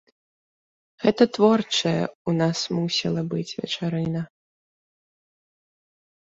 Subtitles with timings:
[1.03, 4.21] Гэта творчая ў нас мусіла быць вечарына.